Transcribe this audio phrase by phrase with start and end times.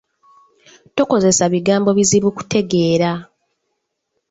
[0.97, 3.11] Tokozesa bigambo bizibu kutegeera.